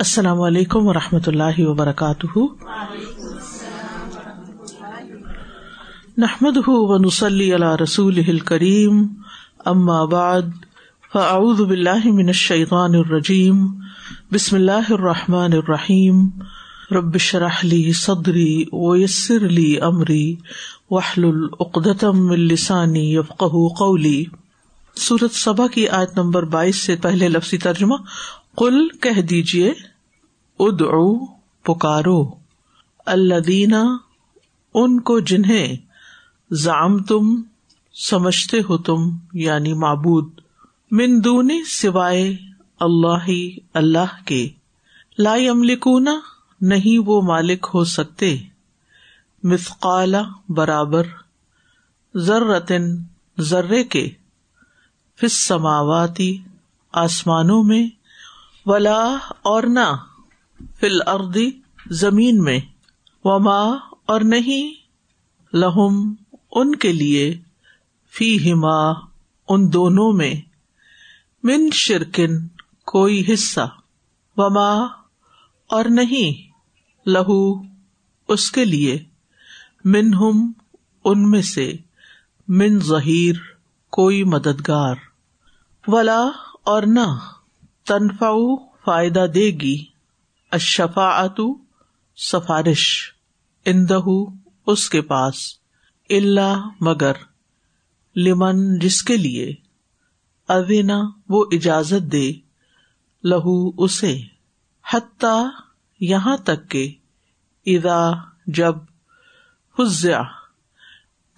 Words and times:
السلام 0.00 0.40
علیکم 0.40 0.86
و 0.86 0.92
رحمۃ 0.92 1.26
اللہ 1.26 1.58
وبرکاتہ۔ 1.58 2.38
نحمد 6.18 6.56
ونسلی 6.66 7.54
علی 7.54 7.82
رسول 7.82 8.38
کریم 8.38 9.06
ام 9.64 9.90
آباد 9.90 10.42
فاعوذ 11.12 11.60
باللہ 11.60 12.04
من 12.04 12.26
الشیطان 12.26 12.94
الرجیم، 12.94 13.66
بسم 14.32 14.56
اللہ 14.56 14.92
الرحمٰن 14.92 15.52
الرحیم۔ 15.52 16.28
ربش 16.90 17.34
رحلی 17.34 17.92
صدری 17.92 18.64
ویسر 18.72 19.46
علی 19.46 19.78
عمری 19.78 20.36
وحل 20.90 21.24
العقدم 21.24 22.30
السانی 22.30 23.14
یفق 23.14 23.44
قولی۔ 23.78 24.24
صورت 24.96 25.32
صبا 25.32 25.66
کی 25.66 25.88
آیت 25.88 26.18
نمبر 26.18 26.42
بائیس 26.42 26.76
سے 26.76 26.96
پہلے 26.96 27.28
لفظی 27.28 27.58
ترجمہ 27.58 27.94
کل 28.56 28.88
کہہ 28.88 29.22
دیجیے 29.22 29.72
ادعو، 30.58 31.26
پکارو۔ 31.62 32.34
اللہ 33.06 33.96
ان 34.74 35.00
کو 35.00 35.20
جنہیں 35.20 35.76
زام 36.52 36.98
تم 36.98 37.42
سمجھتے 37.94 38.58
ہو 38.58 38.78
تم 38.78 38.98
یعنی 39.32 39.74
معبود 39.74 40.30
مندونی 40.90 41.64
سوائے 41.64 42.36
اللہ 42.80 43.30
اللہ 43.74 44.26
کے۔ 44.26 44.48
لا 45.18 45.32
املکونا 45.32 46.20
نہیں 46.60 47.02
وہ 47.06 47.22
مالک 47.22 47.66
ہو 47.74 47.84
سکتے۔ 47.84 48.36
مثقال 49.42 50.14
برابر، 50.48 51.02
ذرتن 52.16 52.82
ذرے 53.38 53.84
کے۔ 53.84 54.10
فس 55.20 55.46
سماواتی 55.46 56.38
آسمانوں 56.92 57.62
میں 57.62 57.95
ولا 58.66 59.16
اور 59.42 59.62
نہ 59.62 59.94
فل 60.80 60.98
اردی 61.06 61.50
زمین 61.90 62.42
میں، 62.42 62.60
وما 63.24 63.60
اور 64.06 64.20
نہیں، 64.20 64.72
لہم 65.56 66.14
ان 66.52 66.74
کے 66.74 66.92
لیے 66.92 67.34
فی 68.12 68.52
ہما 68.52 68.90
ان 69.48 69.72
دونوں 69.72 70.12
میں، 70.12 70.34
من 71.44 71.70
شرکن 71.72 72.46
کوئی 72.84 73.34
حصہ، 73.34 73.68
وما 74.36 74.72
اور 75.70 75.84
نہیں، 75.84 76.50
لہو 77.06 77.62
اس 78.28 78.50
کے 78.50 78.64
لیے 78.64 78.98
من 79.84 80.14
ہم 80.14 80.52
ان 81.04 81.30
میں 81.30 81.42
سے، 81.42 81.72
من 82.48 82.80
ظہیر 82.80 83.34
کوئی 83.90 84.24
مددگار، 84.24 84.94
ولا 85.88 86.22
اور 86.64 86.82
نہ۔ 86.82 87.35
تنفع 87.86 88.32
فائدہ 88.84 89.26
دے 89.34 89.50
گی۔ 89.50 89.84
اشفا 90.50 91.26
سفارش۔ 92.16 93.12
اندہ 93.64 93.98
اس 94.66 94.90
کے 94.90 95.02
پاس۔ 95.02 95.34
اللہ 96.10 96.68
مگر، 96.80 97.12
لمن 98.16 98.78
جس 98.78 99.02
کے 99.02 99.16
لیے۔ 99.16 99.54
اوینا 100.48 101.02
وہ 101.28 101.44
اجازت 101.52 102.12
دے۔ 102.12 102.32
لہو 103.24 103.84
اسے۔ 103.84 104.20
حتیٰ 104.92 105.46
یہاں 106.00 106.36
تک 106.36 106.70
کہ 106.70 106.94
ادا 107.66 108.10
جب 108.46 108.74
حزیا 109.78 110.22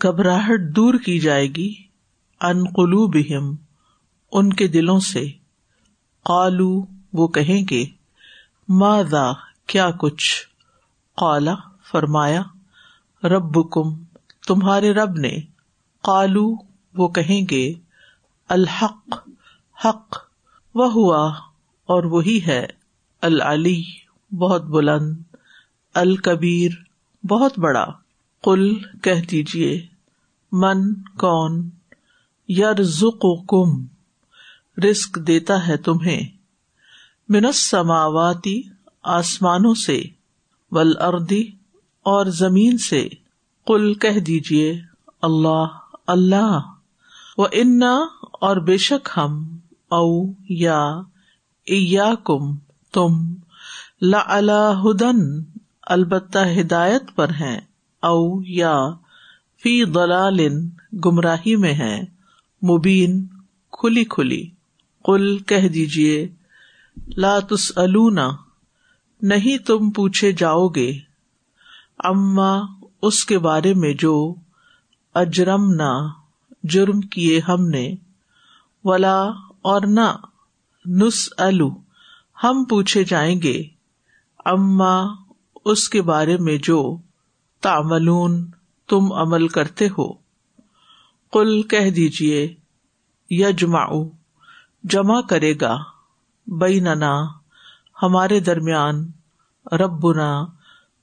گھبراہٹ 0.02 0.60
دور 0.76 0.94
کی 0.94 1.18
جائے 1.18 1.46
گی۔ 1.46 1.74
ان 2.40 2.64
قلوبہم، 2.64 3.56
ان 4.32 4.52
کے 4.52 4.68
دلوں 4.68 5.00
سے۔ 5.00 5.47
قالو، 6.28 6.84
وہ 7.12 7.28
کہیں 7.28 7.62
گے 7.70 7.84
مادا 8.68 9.32
کیا 9.66 9.90
کچھ؟ 9.90 10.48
قالا، 11.16 11.54
فرمایا 11.90 12.42
رب 13.24 13.70
کم 13.70 14.02
تمہارے 14.46 14.92
رب 14.92 15.16
نے۔ 15.16 15.38
قالو، 16.02 16.54
وہ 16.94 17.08
کہیں 17.08 17.46
گے، 17.50 17.74
الحق، 18.48 19.28
حق 19.84 20.16
وہ 20.74 20.92
ہوا 20.92 21.28
اور 21.86 22.04
وہی 22.04 22.40
ہے۔ 22.46 22.66
العلی، 23.20 23.82
بہت 24.38 24.62
بلند۔ 24.62 25.16
الکبیر، 25.94 26.70
بہت 27.26 27.58
بڑا۔ 27.58 27.86
کل 28.44 28.78
کہہ 29.02 29.26
دیجیے 29.30 29.86
من، 30.52 30.94
کون؟ 30.94 31.70
یار 32.48 32.76
کم 33.48 33.97
رسک 34.84 35.18
دیتا 35.26 35.68
ہے 35.68 35.76
تمہیں۔ 35.76 36.20
منس 37.28 37.56
سماواتی 37.56 38.62
آسمانوں 39.02 39.74
سے 39.74 40.02
ول 40.70 40.92
اردی 41.00 41.48
اور 42.02 42.26
زمین 42.26 42.78
سے۔ 42.78 43.08
کل 43.66 43.94
کہہ 43.94 44.20
دیجیے 44.20 44.80
اللہ 45.22 45.64
اللہ۔ 46.06 46.60
و 47.38 47.42
انا 47.52 47.98
اور 48.32 48.56
بے 48.56 48.76
شک 48.76 49.08
ہم، 49.16 49.56
او 49.90 50.32
یا 50.48 52.14
کم 52.14 52.56
تم۔ 52.92 53.34
ہدن، 54.84 55.44
البتہ 55.82 56.38
ہدایت 56.60 57.02
پر 57.14 57.28
ہیں۔ 57.28 57.60
او 58.02 58.42
یا، 58.42 58.76
فی 59.62 59.84
دلال 59.84 60.40
گمراہی 61.04 61.56
میں 61.56 61.74
ہے 61.74 62.00
مبین، 62.62 63.26
کھلی 63.72 64.04
کھلی۔ 64.04 64.57
کل 65.04 65.38
کہہ 65.38 65.68
دیجیے 65.68 66.28
لاتس 67.16 67.72
النا 67.76 68.28
نہیں 69.22 69.58
تم 69.58 69.90
پوچھے 69.90 70.32
جاؤ 70.32 70.68
گے، 70.68 70.90
اما 71.98 72.60
اس 73.02 73.24
کے 73.24 73.38
بارے 73.38 73.74
میں 73.74 73.92
جو 73.94 74.34
اجرم 75.14 75.70
نہ 75.72 75.92
جرم 76.62 77.00
کیے 77.00 77.40
ہم 77.48 77.68
نے، 77.68 77.94
ولا 78.84 79.18
اور 79.62 79.86
نہ 79.86 80.16
نس 80.84 81.28
الو 81.36 81.68
ہم 82.44 82.64
پوچھے 82.64 83.04
جائیں 83.04 83.42
گے، 83.42 83.62
اما 84.44 84.94
اس 85.64 85.88
کے 85.88 86.02
بارے 86.02 86.36
میں 86.36 86.56
جو 86.56 86.98
تاملون 87.60 88.50
تم 88.88 89.12
عمل 89.12 89.48
کرتے 89.48 89.86
ہو 89.86 90.12
کل 91.32 91.62
کہہ 91.62 91.90
دیجیے 91.90 92.54
یجماؤ 93.30 94.02
جمع 94.84 95.20
کرے 95.20 95.54
گا 95.60 95.76
بئی 96.46 96.80
ننا 96.80 97.12
ہمارے 98.02 98.40
درمیان 98.40 99.10
رب 99.72 100.00
بنا 100.00 100.44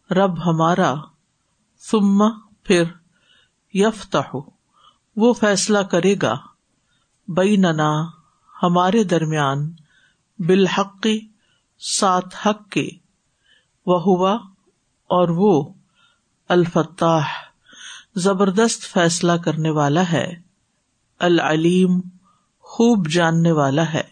رب 0.10 0.40
ہمارا 0.46 0.94
سما 1.80 2.30
پھر 2.64 2.84
یفتا 3.74 4.22
وہ 5.16 5.34
فیصلہ 5.34 5.80
کرے 5.80 6.16
گا 6.22 6.36
بئی 7.28 7.56
ننا 7.56 7.92
ہمارے 8.64 9.04
درمیان 9.04 9.72
بالحقی 10.40 11.20
سات 11.80 12.36
حق 12.46 12.70
کے 12.70 12.88
وہ 13.86 14.02
ہوا 14.02 14.34
اور 15.10 15.30
وہ 15.30 15.74
الفتاح، 16.50 17.28
زبردست 18.16 18.84
فیصلہ 18.84 19.32
کرنے 19.32 19.70
والا 19.70 20.12
ہے، 20.12 20.36
العلیم 21.20 22.02
خوب 22.68 23.08
جاننے 23.08 23.52
والا 23.52 23.94
ہے۔ 23.94 24.04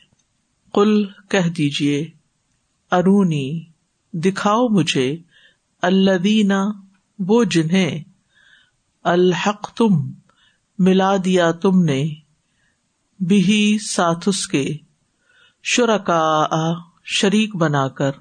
کل 0.73 1.05
کہہ 1.29 1.49
دیجیے 1.49 2.09
ارونی، 2.91 3.65
دکھاؤ 4.13 4.67
مجھے 4.67 5.17
اللہ 5.81 6.71
وہ 7.19 7.43
جنہیں 7.43 8.03
الحق 9.03 9.71
تم 9.73 10.11
ملا 10.79 11.17
دیا 11.25 11.51
تم 11.51 11.83
نے 11.83 12.15
بھی 13.19 13.77
ساتھ 13.89 14.29
اس 14.29 14.47
کے 14.47 14.77
شرکا 15.63 16.45
شریک 17.05 17.55
بنا 17.55 17.87
کر۔ 17.87 18.11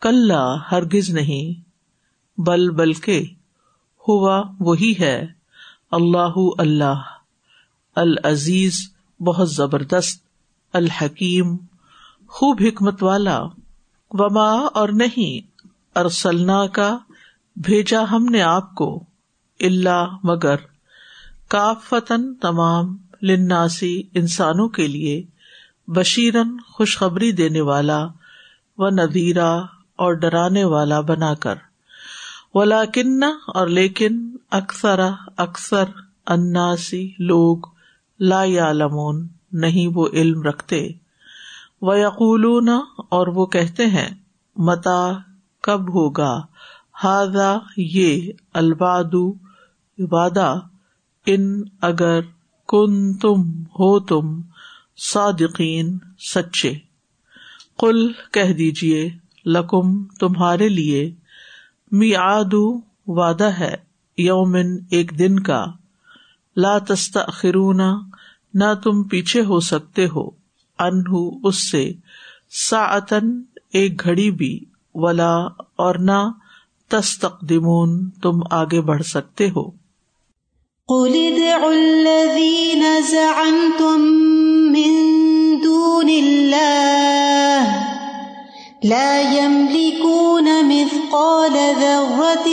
کل 0.00 0.30
ہرگز 0.70 1.10
نہیں، 1.10 1.60
بل 2.40 2.70
بلکہ 2.70 3.34
ہوا 4.08 4.42
وہی 4.60 4.94
ہے، 5.00 5.26
اللہ 5.90 6.34
اللہ 6.58 7.02
العزیز 7.94 8.92
بہت 9.24 9.50
زبردست، 9.50 10.22
الحکیم، 10.72 11.56
خوب 12.28 12.60
حکمت 12.60 13.02
والا۔ 13.02 13.40
وما 14.10 14.50
اور 14.50 14.88
نہیں 14.88 15.62
ارسلنا 15.98 16.66
کا 16.66 16.98
بھیجا 17.56 18.04
ہم 18.10 18.24
نے 18.24 18.42
آپ 18.42 18.74
کو 18.74 19.04
اللہ 19.60 20.16
مگر۔ 20.22 20.56
کافتن 21.48 22.34
تمام 22.34 22.96
لناسی 23.22 24.02
انسانوں 24.14 24.68
کے 24.68 24.86
لیے 24.86 25.22
بشیرن 25.88 26.56
خوشخبری 26.60 27.32
دینے 27.32 27.60
والا 27.60 28.06
و 28.78 28.88
ندیرا 28.90 29.56
اور 29.96 30.12
ڈرانے 30.12 30.64
والا 30.64 31.00
بنا 31.00 31.34
کر۔ 31.34 31.54
ولا 32.54 32.82
اور 33.46 33.66
لیکن 33.66 34.36
اکثر 34.50 35.00
اکثر 35.36 35.84
اناسی 36.26 37.12
لوگ 37.18 37.56
لا 38.20 38.44
یا 38.44 38.72
لمون 38.72 39.28
نہیں 39.52 39.86
وہ 39.86 40.08
علم 40.12 40.42
رکھتے۔ 40.42 40.88
و 41.82 41.94
یقول 41.94 42.68
اور 43.10 43.26
وہ 43.26 43.46
کہتے 43.46 43.86
ہیں، 43.86 44.10
متا، 44.56 45.12
کب 45.62 45.94
ہوگا؟ 45.94 46.40
ہاضا 47.04 47.56
یہ 47.76 48.32
الباد 48.54 49.14
وعدہ۔ 49.98 50.54
ان 51.26 51.62
اگر 51.80 52.20
کن 52.68 53.14
تم 53.14 53.62
ہو 53.62 54.00
تم 54.00 54.40
صادقین، 54.96 55.98
سچے۔ 56.18 56.72
کل 57.78 58.12
کہہ 58.32 58.52
دیجیے 58.52 59.10
لکم 59.46 60.04
تمہارے 60.04 60.68
لیے۔ 60.68 61.14
می 61.90 62.14
آدو 62.14 62.80
وعدہ 63.06 63.50
ہے، 63.58 63.74
یومن، 64.18 64.66
ایک 64.90 65.18
دن 65.18 65.40
کا۔ 65.40 65.64
لا 66.56 66.78
تستخرون 66.78 67.80
نہ 68.54 68.74
تم 68.84 69.02
پیچھے 69.02 69.44
ہو 69.44 69.60
سکتے 69.60 70.06
ہو 70.06 70.30
انہ 70.78 71.30
اس 71.44 71.70
سے 71.70 71.92
ساعتن 72.70 73.42
ایک 73.72 74.04
گھڑی 74.04 74.30
بھی، 74.30 74.64
ولا، 74.94 75.36
اور 75.76 75.94
نہ 75.94 76.30
تستقدمون، 76.88 78.10
تم 78.10 78.40
آگے 78.50 78.80
بڑھ 78.80 79.02
سکتے 79.02 79.48
ہو۔ 79.50 79.70
قل 80.88 81.12
ادعوا 81.14 81.70
الذين 81.70 82.82
زعمتم 83.10 84.00
من 84.72 84.92
دون 85.64 86.08
الله 86.08 87.88
لا 88.84 89.20
يملكون 89.20 90.48
مثقال 90.62 91.56
ذرة 91.80 92.48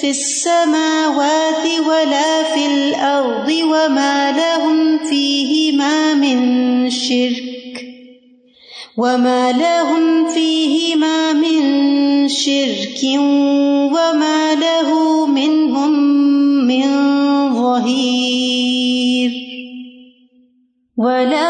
في 0.00 0.10
السماوات 0.10 1.66
ولا 1.86 2.42
في 2.54 2.66
الأرض 2.66 3.48
وما 3.48 4.32
لهم 4.32 4.98
فيهما 4.98 6.14
من 6.14 6.90
شرك 6.90 7.84
وما 8.96 9.52
لهم 9.52 10.28
فيهما 10.28 11.32
من 11.32 12.28
شرك 12.28 13.00
وما 13.92 14.54
له 14.54 15.26
منهم 15.26 15.92
من 16.66 16.88
ظهير 17.54 19.30
ولا 20.96 21.49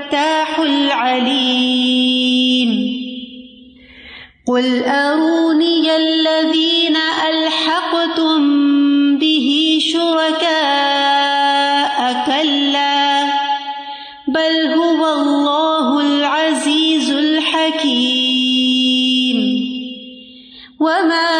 الفتاح 0.11 0.59
العليم. 0.59 1.91
قل 4.47 4.83
أروني 4.83 5.95
الذين 5.95 6.97
ألحقتم 7.29 8.41
به 9.17 9.77
شركاء 9.81 10.39
كلا، 12.25 13.23
بل 14.27 14.73
هو 14.73 15.13
الله 15.13 15.99
العزيز 16.01 17.09
الحكيم. 17.11 18.41
وما 20.79 21.31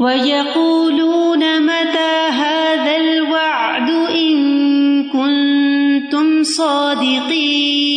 ويقولون 0.00 1.60
متى 1.62 2.14
هذا 2.30 2.96
الوعد 2.96 3.90
ان 3.90 4.38
كنتم 5.08 6.42
صادقين؟ 6.42 7.93